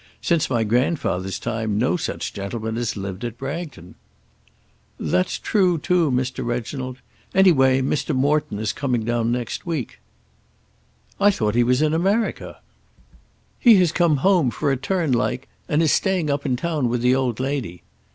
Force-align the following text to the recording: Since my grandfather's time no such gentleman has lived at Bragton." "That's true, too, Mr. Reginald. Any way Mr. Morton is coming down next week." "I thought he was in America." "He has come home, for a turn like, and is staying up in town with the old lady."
Since 0.19 0.49
my 0.49 0.63
grandfather's 0.63 1.37
time 1.37 1.77
no 1.77 1.95
such 1.95 2.33
gentleman 2.33 2.75
has 2.75 2.97
lived 2.97 3.23
at 3.23 3.37
Bragton." 3.37 3.93
"That's 4.99 5.37
true, 5.37 5.77
too, 5.77 6.09
Mr. 6.09 6.43
Reginald. 6.43 6.97
Any 7.35 7.51
way 7.51 7.83
Mr. 7.83 8.15
Morton 8.15 8.57
is 8.57 8.73
coming 8.73 9.05
down 9.05 9.31
next 9.31 9.67
week." 9.67 9.99
"I 11.19 11.29
thought 11.29 11.53
he 11.53 11.63
was 11.63 11.83
in 11.83 11.93
America." 11.93 12.61
"He 13.59 13.75
has 13.75 13.91
come 13.91 14.17
home, 14.25 14.49
for 14.49 14.71
a 14.71 14.75
turn 14.75 15.11
like, 15.11 15.47
and 15.69 15.83
is 15.83 15.91
staying 15.91 16.31
up 16.31 16.47
in 16.47 16.55
town 16.55 16.89
with 16.89 17.01
the 17.03 17.13
old 17.13 17.39
lady." 17.39 17.83